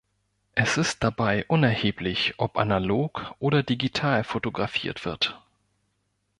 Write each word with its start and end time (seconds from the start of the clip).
Es 0.55 0.77
ist 0.77 1.03
dabei 1.03 1.45
unerheblich, 1.45 2.33
ob 2.39 2.57
analog 2.57 3.35
oder 3.37 3.61
digital 3.61 4.23
fotografiert 4.23 5.05
wird. 5.05 5.39